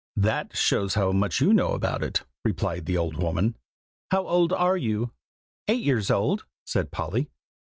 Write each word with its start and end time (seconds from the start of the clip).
"That 0.17 0.57
shows 0.57 0.95
how 0.95 1.11
much 1.11 1.39
you 1.41 1.53
know 1.53 1.73
about 1.73 2.01
it!" 2.01 2.23
replied 2.43 2.87
the 2.87 2.97
old 2.97 3.17
woman; 3.21 3.55
"how 4.09 4.25
old 4.25 4.51
are 4.51 4.75
you?" 4.75 5.11
"Eight 5.67 5.83
years 5.83 6.09
old," 6.09 6.43
said 6.65 6.89
Polly. 6.89 7.29